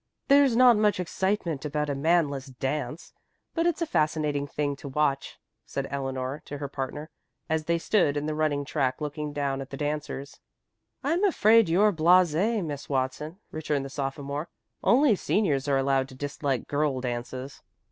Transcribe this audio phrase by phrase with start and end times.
[0.29, 3.13] "There's not much excitement about a manless dance,
[3.53, 7.11] but it's a fascinating thing to watch," said Eleanor to her partner,
[7.47, 10.39] as they stood in the running track looking down at the dancers.
[11.03, 14.49] "I'm afraid you're blasé, Miss Watson," returned the sophomore.
[14.83, 17.61] "Only seniors are allowed to dislike girl dances."